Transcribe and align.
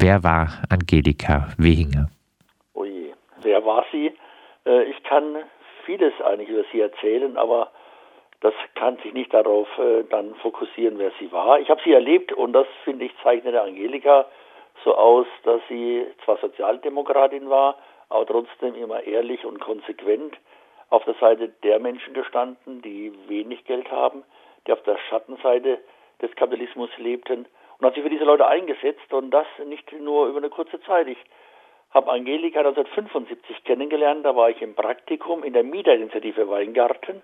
wer 0.00 0.22
war 0.22 0.62
Angelika 0.70 1.48
Wehinger? 1.58 2.08
Oje, 2.74 3.14
wer 3.42 3.64
war 3.64 3.84
sie? 3.90 4.12
Äh, 4.66 4.84
ich 4.84 5.02
kann 5.02 5.36
vieles 5.84 6.12
eigentlich 6.20 6.48
über 6.48 6.64
sie 6.72 6.80
erzählen, 6.80 7.36
aber 7.36 7.70
das 8.40 8.54
kann 8.74 8.98
sich 8.98 9.12
nicht 9.12 9.34
darauf 9.34 9.66
äh, 9.78 10.04
dann 10.10 10.34
fokussieren, 10.36 10.98
wer 10.98 11.10
sie 11.18 11.32
war. 11.32 11.58
Ich 11.60 11.70
habe 11.70 11.80
sie 11.84 11.92
erlebt 11.92 12.32
und 12.32 12.52
das, 12.52 12.66
finde 12.84 13.06
ich, 13.06 13.12
zeichnete 13.22 13.60
Angelika 13.60 14.26
so 14.84 14.94
aus, 14.94 15.26
dass 15.42 15.60
sie 15.68 16.06
zwar 16.24 16.38
Sozialdemokratin 16.38 17.50
war, 17.50 17.76
aber 18.10 18.26
trotzdem 18.26 18.74
immer 18.76 19.02
ehrlich 19.02 19.44
und 19.44 19.58
konsequent 19.58 20.36
auf 20.90 21.04
der 21.04 21.14
Seite 21.14 21.48
der 21.62 21.80
Menschen 21.80 22.14
gestanden, 22.14 22.80
die 22.82 23.12
wenig 23.26 23.64
Geld 23.64 23.90
haben, 23.90 24.22
die 24.66 24.72
auf 24.72 24.82
der 24.84 24.98
Schattenseite 25.08 25.78
des 26.22 26.34
Kapitalismus 26.36 26.90
lebten 26.96 27.46
und 27.78 27.86
hat 27.86 27.94
sich 27.94 28.02
für 28.02 28.10
diese 28.10 28.24
Leute 28.24 28.46
eingesetzt 28.46 29.12
und 29.12 29.30
das 29.30 29.46
nicht 29.66 29.92
nur 29.92 30.26
über 30.26 30.38
eine 30.38 30.50
kurze 30.50 30.80
Zeit. 30.82 31.06
Ich 31.08 31.18
habe 31.90 32.10
Angelika 32.10 32.60
1975 32.60 33.64
kennengelernt, 33.64 34.24
da 34.24 34.36
war 34.36 34.50
ich 34.50 34.60
im 34.60 34.74
Praktikum 34.74 35.42
in 35.44 35.52
der 35.52 35.64
Mieterinitiative 35.64 36.48
Weingarten 36.48 37.22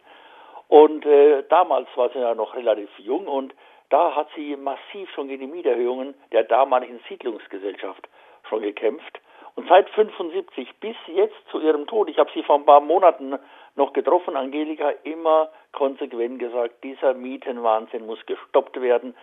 und 0.69 1.05
äh, 1.05 1.43
damals 1.48 1.89
war 1.97 2.11
sie 2.11 2.21
ja 2.21 2.35
noch 2.35 2.55
relativ 2.55 2.89
jung 2.98 3.27
und 3.27 3.55
da 3.91 4.15
hat 4.17 4.29
sie 4.35 4.57
massiv 4.57 5.11
schon 5.15 5.29
gegen 5.29 5.47
die 5.47 5.53
Mieterhöhungen 5.53 6.15
der 6.33 6.45
damaligen 6.45 7.01
Siedlungsgesellschaft 7.09 8.09
schon 8.48 8.62
gekämpft. 8.62 9.21
Und 9.57 9.69
seit 9.69 9.89
75 9.91 10.69
bis 10.81 10.97
jetzt 11.07 11.37
zu 11.51 11.61
ihrem 11.61 11.87
Tod, 11.87 12.09
ich 12.09 12.19
habe 12.19 12.31
sie 12.34 12.43
vor 12.43 12.57
ein 12.57 12.65
paar 12.65 12.81
Monaten 12.81 13.39
noch 13.77 13.93
getroffen, 13.93 14.37
Angelika, 14.37 14.91
immer 15.05 15.51
konsequent 15.73 16.39
gesagt, 16.41 16.83
dieser 16.83 17.15
Mietenwahnsinn 17.15 18.07
muss 18.07 18.25
gestoppt 18.27 18.81
werden. 18.81 19.15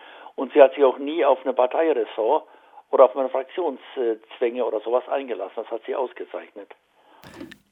Und 0.41 0.51
sie 0.53 0.61
hat 0.63 0.73
sich 0.73 0.83
auch 0.83 0.97
nie 0.97 1.23
auf 1.23 1.37
eine 1.43 1.53
Parteiressort 1.53 2.47
oder 2.89 3.05
auf 3.05 3.15
eine 3.15 3.29
Fraktionszwänge 3.29 4.65
oder 4.65 4.79
sowas 4.79 5.07
eingelassen. 5.07 5.53
Das 5.55 5.69
hat 5.69 5.83
sie 5.85 5.93
ausgezeichnet. 5.93 6.73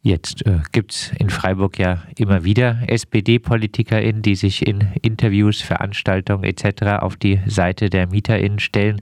Jetzt 0.02 0.46
äh, 0.46 0.60
gibt 0.72 0.94
es 0.94 1.12
in 1.20 1.30
Freiburg 1.30 1.78
ja 1.78 2.04
immer 2.16 2.46
wieder 2.46 2.80
SPD-PolitikerInnen, 2.88 4.22
die 4.22 4.36
sich 4.36 4.66
in 4.66 4.88
Interviews, 5.02 5.62
Veranstaltungen 5.62 6.46
etc. 6.46 7.02
auf 7.02 7.18
die 7.18 7.42
Seite 7.48 7.90
der 7.90 8.08
MieterInnen 8.08 8.60
stellen, 8.60 9.02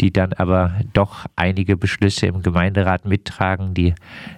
die 0.00 0.10
dann 0.10 0.32
aber 0.32 0.80
doch 0.94 1.26
einige 1.36 1.76
Beschlüsse 1.76 2.26
im 2.26 2.40
Gemeinderat 2.40 3.04
mittragen, 3.04 3.74
die 3.74 3.92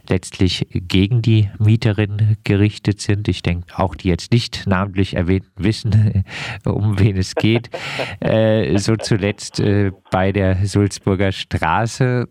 letztlich 0.08 0.66
gegen 0.72 1.22
die 1.22 1.50
Mieterinnen 1.60 2.36
gerichtet 2.42 3.00
sind. 3.00 3.28
Ich 3.28 3.42
denke 3.42 3.78
auch, 3.78 3.94
die 3.94 4.08
jetzt 4.08 4.32
nicht 4.32 4.66
namentlich 4.66 5.14
erwähnt 5.14 5.46
wissen, 5.56 6.24
um 6.64 6.98
wen 6.98 7.16
es 7.16 7.34
geht. 7.34 7.70
Äh, 8.20 8.78
so 8.78 8.96
zuletzt 8.96 9.58
äh, 9.58 9.90
bei 10.10 10.32
der 10.32 10.66
Sulzburger 10.66 11.32
Straße. 11.32 12.28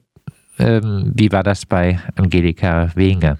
Ähm, 0.57 1.11
wie 1.15 1.31
war 1.31 1.43
das 1.43 1.65
bei 1.65 1.99
Angelika 2.15 2.91
Wenger? 2.95 3.37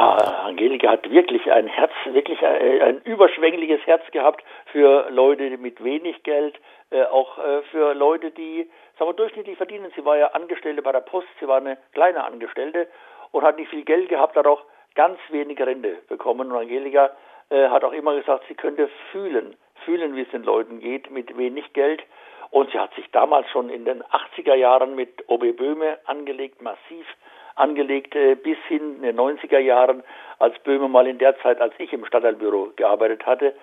Hat 0.00 1.10
wirklich 1.10 1.50
ein 1.50 1.66
Herz, 1.66 1.92
wirklich 2.06 2.44
ein, 2.44 2.82
ein 2.82 2.98
überschwängliches 3.02 3.80
Herz 3.86 4.02
gehabt 4.12 4.42
für 4.66 5.08
Leute 5.10 5.56
mit 5.58 5.82
wenig 5.82 6.22
Geld, 6.22 6.58
äh, 6.90 7.04
auch 7.04 7.38
äh, 7.38 7.62
für 7.70 7.94
Leute, 7.94 8.30
die, 8.30 8.68
sagen 8.98 9.10
wir, 9.10 9.14
durchschnittlich 9.14 9.56
verdienen. 9.56 9.92
Sie 9.94 10.04
war 10.04 10.16
ja 10.16 10.28
Angestellte 10.28 10.82
bei 10.82 10.92
der 10.92 11.00
Post, 11.00 11.28
sie 11.38 11.48
war 11.48 11.58
eine 11.58 11.78
kleine 11.92 12.24
Angestellte 12.24 12.88
und 13.32 13.42
hat 13.42 13.58
nicht 13.58 13.70
viel 13.70 13.84
Geld 13.84 14.08
gehabt, 14.08 14.36
hat 14.36 14.46
auch 14.46 14.64
ganz 14.94 15.18
wenig 15.30 15.60
Rente 15.60 15.98
bekommen. 16.08 16.50
Und 16.50 16.58
Angelika 16.58 17.10
äh, 17.50 17.68
hat 17.68 17.84
auch 17.84 17.92
immer 17.92 18.16
gesagt, 18.16 18.44
sie 18.48 18.54
könnte 18.54 18.88
fühlen, 19.12 19.56
fühlen, 19.84 20.16
wie 20.16 20.22
es 20.22 20.30
den 20.30 20.42
Leuten 20.42 20.80
geht 20.80 21.10
mit 21.10 21.36
wenig 21.36 21.72
Geld. 21.72 22.02
Und 22.50 22.70
sie 22.72 22.78
hat 22.78 22.92
sich 22.94 23.10
damals 23.12 23.48
schon 23.50 23.70
in 23.70 23.84
den 23.84 24.02
80er 24.02 24.54
Jahren 24.54 24.94
mit 24.96 25.24
OB 25.28 25.56
Böhme 25.56 25.98
angelegt, 26.04 26.60
massiv 26.62 27.06
angelegt 27.54 28.14
äh, 28.14 28.34
bis 28.34 28.58
hin 28.68 28.96
in 28.96 29.02
den 29.02 29.18
90er 29.18 29.58
Jahren, 29.58 30.02
als 30.38 30.58
Böhme 30.60 30.88
mal 30.88 31.06
in 31.06 31.18
der 31.18 31.38
Zeit, 31.40 31.60
als 31.60 31.74
ich 31.78 31.92
im 31.92 32.04
Stadtteilbüro 32.04 32.72
gearbeitet 32.76 33.26
hatte, 33.26 33.54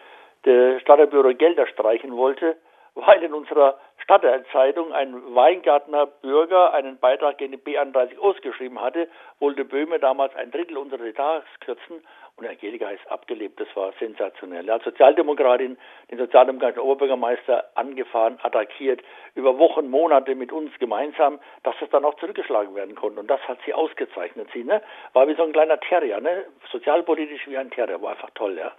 der 0.46 0.80
Stadtteilbüro 0.80 1.34
Gelder 1.34 1.68
streichen 1.68 2.16
wollte, 2.16 2.56
weil 2.98 3.22
in 3.24 3.34
unserer 3.34 3.78
Stadtteilzeitung 4.04 4.92
ein 4.92 5.14
Weingartner 5.36 6.08
Bürger 6.08 6.74
einen 6.74 6.98
Beitrag 6.98 7.38
gegen 7.38 7.52
die 7.52 7.58
B31 7.58 8.18
ausgeschrieben 8.18 8.82
hatte, 8.82 9.08
wollte 9.40 9.66
Böhme 9.66 10.00
damals 10.00 10.36
ein 10.36 10.50
Drittel 10.50 10.78
unseres 10.78 11.06
Etats 11.06 11.46
kürzen 11.60 12.02
und 12.38 12.48
Angelika 12.48 12.90
ist 12.90 13.06
abgelebt. 13.12 13.60
Das 13.60 13.68
war 13.76 13.94
sensationell. 14.00 14.70
Als 14.70 14.84
Sozialdemokratin 14.84 15.78
den 16.10 16.18
sozialdemokratischen 16.18 16.84
Oberbürgermeister 16.84 17.66
angefahren, 17.76 18.40
attackiert, 18.42 19.02
über 19.36 19.58
Wochen, 19.60 19.90
Monate 19.90 20.34
mit 20.36 20.52
uns 20.52 20.72
gemeinsam, 20.80 21.40
dass 21.64 21.76
es 21.82 21.90
dann 21.90 22.06
auch 22.06 22.16
zurückgeschlagen 22.16 22.74
werden 22.76 22.96
konnte. 22.96 23.20
Und 23.20 23.28
das 23.28 23.42
hat 23.48 23.60
sie 23.66 23.74
ausgezeichnet. 23.74 24.48
Sie 24.54 24.64
ne? 24.64 24.82
war 25.14 25.28
wie 25.28 25.36
so 25.36 25.44
ein 25.44 25.52
kleiner 25.52 25.80
Terrier, 25.80 26.20
ne? 26.20 26.46
sozialpolitisch 26.72 27.48
wie 27.48 27.58
ein 27.58 27.70
Terrier, 27.70 28.02
war 28.02 28.12
einfach 28.12 28.32
toll, 28.34 28.58
ja. 28.58 28.72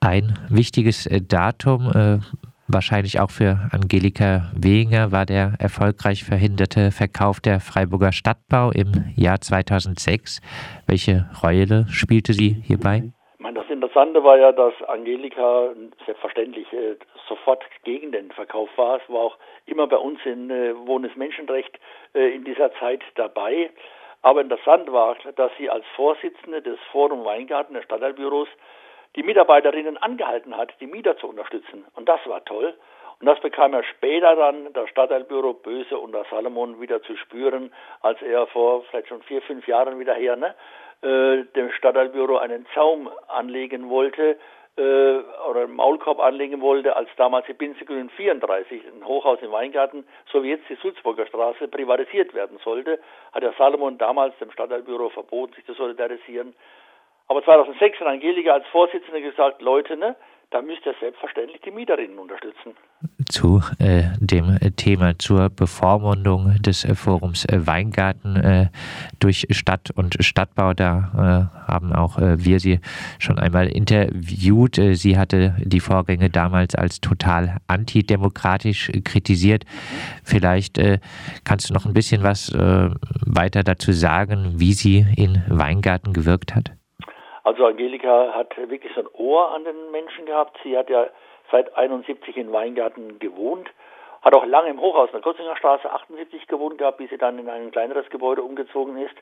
Ein 0.00 0.34
wichtiges 0.48 1.06
äh, 1.06 1.20
Datum, 1.20 1.90
äh 1.94 2.49
Wahrscheinlich 2.72 3.18
auch 3.18 3.30
für 3.30 3.58
Angelika 3.72 4.52
Wehinger 4.54 5.10
war 5.10 5.26
der 5.26 5.54
erfolgreich 5.58 6.22
verhinderte 6.22 6.92
Verkauf 6.92 7.40
der 7.40 7.58
Freiburger 7.58 8.12
Stadtbau 8.12 8.70
im 8.70 9.10
Jahr 9.16 9.40
2006. 9.40 10.40
Welche 10.86 11.28
Rolle 11.42 11.86
spielte 11.90 12.32
sie 12.32 12.62
hierbei? 12.62 13.10
Das 13.54 13.68
Interessante 13.68 14.22
war 14.22 14.38
ja, 14.38 14.52
dass 14.52 14.72
Angelika 14.86 15.70
selbstverständlich 16.06 16.72
äh, 16.72 16.94
sofort 17.28 17.64
gegen 17.82 18.12
den 18.12 18.30
Verkauf 18.30 18.68
war. 18.76 19.00
Es 19.02 19.12
war 19.12 19.20
auch 19.20 19.38
immer 19.66 19.88
bei 19.88 19.96
uns 19.96 20.20
in 20.24 20.50
äh, 20.50 20.72
Wohnes 20.86 21.16
Menschenrecht 21.16 21.76
äh, 22.14 22.36
in 22.36 22.44
dieser 22.44 22.72
Zeit 22.74 23.02
dabei. 23.16 23.70
Aber 24.22 24.42
interessant 24.42 24.92
war, 24.92 25.16
dass 25.34 25.50
sie 25.58 25.68
als 25.68 25.84
Vorsitzende 25.96 26.62
des 26.62 26.78
Forum 26.92 27.24
Weingarten 27.24 27.74
des 27.74 27.82
Stadtteilbüros 27.84 28.48
die 29.16 29.22
Mitarbeiterinnen 29.22 29.96
angehalten 29.96 30.56
hat, 30.56 30.72
die 30.80 30.86
Mieter 30.86 31.16
zu 31.16 31.28
unterstützen. 31.28 31.84
Und 31.94 32.08
das 32.08 32.20
war 32.26 32.44
toll. 32.44 32.74
Und 33.20 33.26
das 33.26 33.40
bekam 33.40 33.74
er 33.74 33.82
später 33.84 34.34
dann 34.34 34.72
das 34.72 34.88
Stadtteilbüro 34.88 35.52
Böse 35.52 35.98
unter 35.98 36.24
Salomon 36.30 36.80
wieder 36.80 37.02
zu 37.02 37.16
spüren, 37.16 37.72
als 38.00 38.20
er 38.22 38.46
vor 38.46 38.82
vielleicht 38.84 39.08
schon 39.08 39.22
vier, 39.22 39.42
fünf 39.42 39.66
Jahren 39.66 39.98
wieder 39.98 40.14
her, 40.14 40.36
ne, 40.36 40.54
äh, 41.02 41.44
dem 41.54 41.70
Stadtteilbüro 41.72 42.38
einen 42.38 42.66
Zaum 42.74 43.10
anlegen 43.28 43.90
wollte, 43.90 44.38
äh, 44.76 45.18
oder 45.50 45.64
einen 45.64 45.74
Maulkorb 45.74 46.20
anlegen 46.20 46.60
wollte, 46.60 46.96
als 46.96 47.10
damals 47.16 47.46
die 47.46 47.52
Binzegrün 47.52 48.08
34, 48.08 48.82
ein 48.86 49.04
Hochhaus 49.04 49.40
im 49.42 49.52
Weingarten, 49.52 50.06
so 50.32 50.42
wie 50.42 50.50
jetzt 50.50 50.68
die 50.70 50.76
Sulzburger 50.76 51.26
Straße, 51.26 51.68
privatisiert 51.68 52.32
werden 52.32 52.58
sollte, 52.64 52.98
hat 53.32 53.42
der 53.42 53.52
Salomon 53.58 53.98
damals 53.98 54.38
dem 54.38 54.50
Stadtteilbüro 54.50 55.10
verboten, 55.10 55.54
sich 55.54 55.66
zu 55.66 55.74
solidarisieren. 55.74 56.54
Aber 57.30 57.44
2006 57.44 58.00
hat 58.00 58.08
Angelika 58.08 58.54
als 58.54 58.66
Vorsitzende 58.72 59.22
gesagt, 59.22 59.62
Leute, 59.62 59.96
ne, 59.96 60.16
da 60.50 60.62
müsst 60.62 60.84
ihr 60.84 60.94
selbstverständlich 60.98 61.60
die 61.60 61.70
Mieterinnen 61.70 62.18
unterstützen. 62.18 62.74
Zu 63.30 63.60
äh, 63.78 64.02
dem 64.18 64.58
Thema 64.74 65.16
zur 65.16 65.48
Bevormundung 65.48 66.56
des 66.60 66.84
äh, 66.84 66.96
Forums 66.96 67.44
äh, 67.44 67.64
Weingarten 67.68 68.34
äh, 68.34 68.66
durch 69.20 69.46
Stadt 69.50 69.92
und 69.94 70.16
Stadtbau, 70.18 70.74
da 70.74 71.50
äh, 71.54 71.70
haben 71.70 71.92
auch 71.92 72.18
äh, 72.18 72.44
wir 72.44 72.58
sie 72.58 72.80
schon 73.20 73.38
einmal 73.38 73.68
interviewt. 73.68 74.80
sie 74.94 75.16
hatte 75.16 75.54
die 75.60 75.78
Vorgänge 75.78 76.30
damals 76.30 76.74
als 76.74 77.00
total 77.00 77.58
antidemokratisch 77.68 78.90
kritisiert. 79.04 79.66
Vielleicht 80.24 80.80
kannst 81.44 81.70
du 81.70 81.74
noch 81.74 81.86
ein 81.86 81.94
bisschen 81.94 82.24
was 82.24 82.52
weiter 82.52 83.62
dazu 83.62 83.92
sagen, 83.92 84.54
wie 84.56 84.72
sie 84.72 85.06
in 85.16 85.42
Weingarten 85.48 86.12
gewirkt 86.12 86.56
hat? 86.56 86.72
Also 87.42 87.66
Angelika 87.66 88.34
hat 88.34 88.56
wirklich 88.56 88.92
so 88.94 89.00
ein 89.00 89.08
Ohr 89.14 89.54
an 89.54 89.64
den 89.64 89.90
Menschen 89.90 90.26
gehabt. 90.26 90.58
Sie 90.62 90.76
hat 90.76 90.90
ja 90.90 91.06
seit 91.50 91.74
71 91.76 92.36
in 92.36 92.52
Weingarten 92.52 93.18
gewohnt, 93.18 93.70
hat 94.22 94.34
auch 94.34 94.44
lange 94.44 94.70
im 94.70 94.80
Hochhaus 94.80 95.08
in 95.08 95.14
der 95.14 95.22
Kotzinger 95.22 95.56
Straße 95.56 95.90
78 95.90 96.46
gewohnt 96.46 96.78
gehabt, 96.78 96.98
bis 96.98 97.10
sie 97.10 97.18
dann 97.18 97.38
in 97.38 97.48
ein 97.48 97.70
kleineres 97.70 98.08
Gebäude 98.10 98.42
umgezogen 98.42 98.96
ist. 98.98 99.16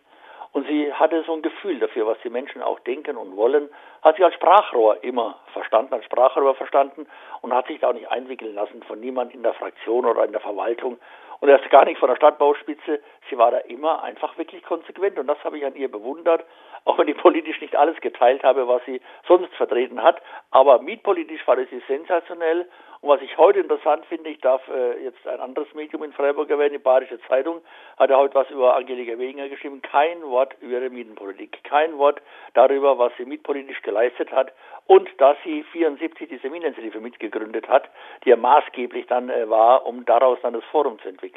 Und 0.52 0.66
sie 0.66 0.93
hatte 0.93 1.22
so 1.26 1.34
ein 1.34 1.43
Gefühl 1.43 1.78
dafür, 1.78 2.06
was 2.06 2.19
die 2.25 2.31
Menschen 2.31 2.62
auch 2.62 2.81
denken 2.81 3.16
und 3.16 3.37
wollen, 3.37 3.69
hat 4.02 4.16
sich 4.16 4.25
als 4.25 4.34
Sprachrohr 4.34 5.02
immer 5.04 5.37
verstanden, 5.52 5.93
als 5.93 6.06
Sprachrohr 6.06 6.54
verstanden 6.54 7.06
und 7.43 7.52
hat 7.52 7.66
sich 7.66 7.81
da 7.81 7.90
auch 7.90 7.93
nicht 7.93 8.10
einwickeln 8.10 8.54
lassen 8.54 8.82
von 8.84 8.98
niemand 8.98 9.34
in 9.34 9.43
der 9.43 9.52
Fraktion 9.52 10.06
oder 10.06 10.25
in 10.25 10.32
der 10.32 10.40
Verwaltung 10.40 10.98
und 11.40 11.49
erst 11.49 11.69
gar 11.70 11.85
nicht 11.85 11.99
von 11.99 12.08
der 12.08 12.17
Stadtbauspitze. 12.17 13.00
Sie 13.31 13.38
war 13.38 13.50
da 13.50 13.58
immer 13.58 14.02
einfach 14.02 14.37
wirklich 14.38 14.62
konsequent 14.62 15.19
und 15.19 15.26
das 15.26 15.43
habe 15.44 15.58
ich 15.58 15.64
an 15.64 15.75
ihr 15.76 15.90
bewundert, 15.90 16.44
auch 16.85 16.99
wenn 16.99 17.08
ich 17.08 17.17
politisch 17.17 17.61
nicht 17.61 17.76
alles 17.76 18.00
geteilt 18.00 18.43
habe, 18.43 18.67
was 18.67 18.85
sie 18.87 19.00
sonst 19.26 19.55
vertreten 19.55 20.02
hat. 20.02 20.20
Aber 20.50 20.81
mietpolitisch 20.81 21.46
war 21.46 21.56
sie 21.56 21.82
sensationell 21.87 22.67
und 23.00 23.11
was 23.11 23.23
ich 23.23 23.38
heute 23.38 23.61
interessant 23.61 24.05
finde, 24.06 24.31
ich 24.31 24.40
darf 24.40 24.67
äh, 24.69 25.05
jetzt 25.05 25.25
ein 25.26 25.38
anderes 25.38 25.73
Medium 25.73 26.02
in 26.02 26.12
Freiburg 26.12 26.50
erwähnen, 26.50 26.73
die 26.73 26.79
Badische 26.79 27.20
Zeitung, 27.29 27.61
hat 27.96 28.11
ja 28.11 28.17
heute 28.17 28.34
was 28.34 28.50
über 28.50 28.75
Angelika 28.75 29.17
Wegener 29.17 29.49
geschrieben. 29.49 29.82
Kein 29.82 30.23
Wort 30.23 30.56
über 30.61 30.81
ihre 30.81 30.91
Mietenpolitik, 30.91 31.62
kein 31.62 31.96
Wort 31.96 32.20
darüber, 32.55 32.99
was 32.99 33.12
sie 33.17 33.25
mietpolitisch 33.25 33.82
geleistet 33.82 34.32
hat 34.32 34.52
und 34.87 35.08
dass 35.19 35.37
sie 35.44 35.62
74 35.62 36.29
diese 36.29 36.50
Mieteninitiative 36.50 37.00
mitgegründet 37.00 37.69
hat, 37.69 37.88
die 38.25 38.31
ja 38.31 38.37
maßgeblich 38.37 39.06
dann 39.06 39.31
äh, 39.31 39.49
war, 39.49 39.87
um 39.87 40.05
daraus 40.05 40.38
dann 40.43 40.55
das 40.55 40.64
Forum 40.64 40.99
zu 40.99 41.08
entwickeln. 41.08 41.27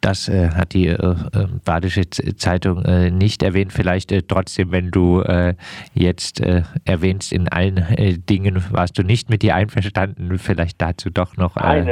Das 0.00 0.28
äh, 0.28 0.50
hat 0.50 0.72
die 0.72 0.86
äh, 0.86 0.94
äh 0.94 1.46
Badische 1.64 2.08
Zeitung 2.08 2.84
äh, 2.84 3.10
nicht 3.10 3.42
erwähnt. 3.42 3.72
Vielleicht 3.72 4.12
äh, 4.12 4.22
trotzdem, 4.22 4.72
wenn 4.72 4.90
du 4.90 5.20
äh, 5.20 5.54
jetzt 5.94 6.40
erwähnst, 6.84 7.32
in 7.32 7.48
allen 7.48 7.84
Dingen 8.28 8.62
warst 8.70 8.98
du 8.98 9.02
nicht 9.02 9.28
mit 9.28 9.42
dir 9.42 9.54
einverstanden. 9.54 10.38
Vielleicht 10.38 10.80
dazu 10.80 11.10
doch 11.10 11.36
noch. 11.36 11.56
Nein, 11.56 11.84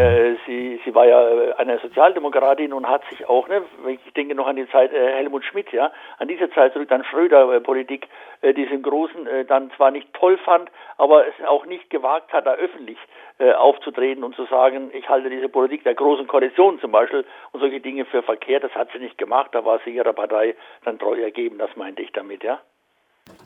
sie, 0.46 0.53
sie 0.84 0.94
war 0.94 1.06
ja 1.06 1.56
eine 1.56 1.78
Sozialdemokratin 1.78 2.72
und 2.72 2.88
hat 2.88 3.02
sich 3.10 3.28
auch, 3.28 3.48
ne, 3.48 3.62
ich 3.86 4.12
denke 4.14 4.34
noch 4.34 4.46
an 4.46 4.56
die 4.56 4.68
Zeit 4.68 4.92
Helmut 4.92 5.44
Schmidt, 5.44 5.72
ja, 5.72 5.92
an 6.18 6.28
diese 6.28 6.50
Zeit 6.50 6.72
zurück, 6.72 6.88
dann 6.88 7.04
Schröder-Politik, 7.04 8.08
diesen 8.56 8.82
großen 8.82 9.28
dann 9.48 9.70
zwar 9.76 9.90
nicht 9.90 10.12
toll 10.14 10.38
fand, 10.38 10.70
aber 10.98 11.26
es 11.26 11.34
auch 11.46 11.66
nicht 11.66 11.88
gewagt 11.90 12.32
hat, 12.32 12.46
da 12.46 12.54
öffentlich 12.54 12.98
aufzutreten 13.38 14.22
und 14.22 14.36
zu 14.36 14.44
sagen, 14.46 14.90
ich 14.92 15.08
halte 15.08 15.30
diese 15.30 15.48
Politik 15.48 15.84
der 15.84 15.94
großen 15.94 16.26
Koalition 16.26 16.78
zum 16.80 16.92
Beispiel 16.92 17.24
und 17.52 17.60
solche 17.60 17.80
Dinge 17.80 18.04
für 18.04 18.22
verkehrt. 18.22 18.64
Das 18.64 18.74
hat 18.74 18.90
sie 18.92 18.98
nicht 18.98 19.18
gemacht. 19.18 19.50
Da 19.52 19.64
war 19.64 19.80
sie 19.84 19.90
ihrer 19.90 20.12
Partei 20.12 20.54
dann 20.84 20.98
treu 20.98 21.20
ergeben. 21.20 21.58
Das 21.58 21.74
meinte 21.76 22.02
ich 22.02 22.12
damit, 22.12 22.44
ja. 22.44 22.60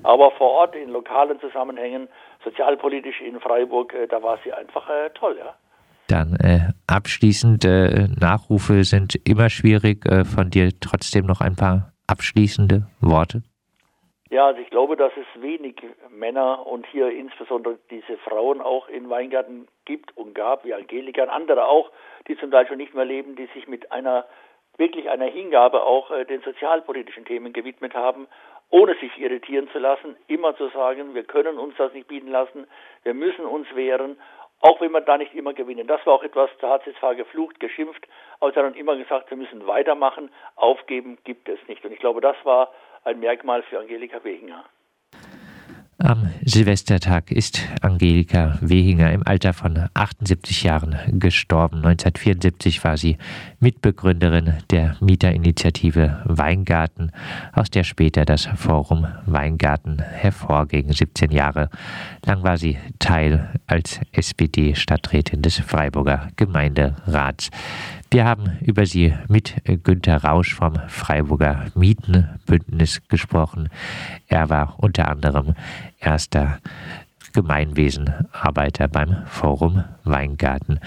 Aber 0.02 0.30
vor 0.32 0.50
Ort 0.50 0.74
in 0.74 0.90
lokalen 0.90 1.40
Zusammenhängen, 1.40 2.08
sozialpolitisch 2.44 3.20
in 3.20 3.40
Freiburg, 3.40 3.94
äh, 3.94 4.06
da 4.06 4.22
war 4.22 4.38
sie 4.44 4.52
einfach 4.52 4.88
äh, 4.88 5.10
toll, 5.10 5.36
ja. 5.38 5.54
Dann 6.08 6.36
äh, 6.42 6.72
abschließend, 6.88 7.64
äh, 7.64 8.08
Nachrufe 8.20 8.82
sind 8.84 9.14
immer 9.28 9.50
schwierig. 9.50 10.04
Äh, 10.06 10.24
von 10.24 10.50
dir 10.50 10.70
trotzdem 10.80 11.26
noch 11.26 11.40
ein 11.40 11.54
paar 11.54 11.92
abschließende 12.06 12.86
Worte. 13.00 13.42
Ja, 14.30 14.46
also 14.46 14.60
ich 14.60 14.68
glaube, 14.70 14.96
dass 14.96 15.12
es 15.16 15.42
wenig 15.42 15.76
Männer 16.10 16.66
und 16.66 16.86
hier 16.86 17.10
insbesondere 17.10 17.78
diese 17.90 18.18
Frauen 18.18 18.60
auch 18.60 18.88
in 18.88 19.08
Weingarten 19.08 19.68
gibt 19.86 20.14
und 20.16 20.34
gab, 20.34 20.64
wie 20.64 20.74
Angelika 20.74 21.22
und 21.22 21.30
andere 21.30 21.66
auch, 21.66 21.90
die 22.26 22.36
zum 22.36 22.50
Teil 22.50 22.66
schon 22.66 22.76
nicht 22.76 22.94
mehr 22.94 23.06
leben, 23.06 23.36
die 23.36 23.48
sich 23.54 23.68
mit 23.68 23.90
einer 23.90 24.26
wirklich 24.76 25.08
einer 25.08 25.26
Hingabe 25.26 25.82
auch 25.82 26.10
äh, 26.10 26.24
den 26.24 26.40
sozialpolitischen 26.42 27.24
Themen 27.24 27.52
gewidmet 27.52 27.94
haben, 27.94 28.28
ohne 28.70 28.94
sich 28.96 29.16
irritieren 29.18 29.68
zu 29.72 29.78
lassen, 29.78 30.16
immer 30.26 30.56
zu 30.56 30.68
sagen, 30.68 31.14
wir 31.14 31.24
können 31.24 31.58
uns 31.58 31.74
das 31.78 31.92
nicht 31.94 32.06
bieten 32.06 32.28
lassen, 32.28 32.66
wir 33.02 33.14
müssen 33.14 33.46
uns 33.46 33.66
wehren, 33.74 34.18
auch 34.60 34.80
wenn 34.80 34.92
wir 34.92 35.00
da 35.00 35.16
nicht 35.18 35.34
immer 35.34 35.54
gewinnen. 35.54 35.86
Das 35.86 36.04
war 36.06 36.14
auch 36.14 36.22
etwas, 36.22 36.50
da 36.60 36.70
hat 36.70 36.84
sie 36.84 36.94
zwar 36.94 37.14
geflucht, 37.14 37.60
geschimpft, 37.60 38.06
aber 38.40 38.52
sie 38.52 38.58
hat 38.58 38.66
dann 38.66 38.74
immer 38.74 38.96
gesagt, 38.96 39.30
wir 39.30 39.36
müssen 39.36 39.66
weitermachen, 39.66 40.30
aufgeben 40.56 41.18
gibt 41.24 41.48
es 41.48 41.58
nicht. 41.68 41.84
Und 41.84 41.92
ich 41.92 42.00
glaube, 42.00 42.20
das 42.20 42.36
war 42.44 42.72
ein 43.04 43.20
Merkmal 43.20 43.62
für 43.62 43.78
Angelika 43.78 44.22
Wehinger. 44.24 44.64
Am 46.08 46.30
Silvestertag 46.42 47.30
ist 47.30 47.60
Angelika 47.82 48.56
Wehinger 48.62 49.12
im 49.12 49.26
Alter 49.26 49.52
von 49.52 49.90
78 49.92 50.62
Jahren 50.62 50.96
gestorben. 51.20 51.84
1974 51.84 52.82
war 52.82 52.96
sie 52.96 53.18
Mitbegründerin 53.60 54.54
der 54.70 54.96
Mieterinitiative 55.00 56.22
Weingarten, 56.24 57.12
aus 57.52 57.68
der 57.68 57.84
später 57.84 58.24
das 58.24 58.48
Forum 58.56 59.06
Weingarten 59.26 59.98
hervorging. 59.98 60.90
17 60.90 61.30
Jahre 61.30 61.68
lang 62.24 62.42
war 62.42 62.56
sie 62.56 62.78
Teil 62.98 63.50
als 63.66 64.00
SPD-Stadträtin 64.12 65.42
des 65.42 65.58
Freiburger 65.58 66.28
Gemeinderats. 66.36 67.50
Wir 68.10 68.24
haben 68.24 68.56
über 68.62 68.86
sie 68.86 69.14
mit 69.28 69.56
Günter 69.84 70.24
Rausch 70.24 70.54
vom 70.54 70.76
Freiburger 70.88 71.66
Mietenbündnis 71.74 73.02
gesprochen. 73.08 73.68
Er 74.28 74.48
war 74.48 74.76
unter 74.78 75.08
anderem 75.08 75.54
erster 76.00 76.58
Gemeinwesenarbeiter 77.34 78.88
beim 78.88 79.26
Forum 79.26 79.84
Weingarten. 80.04 80.80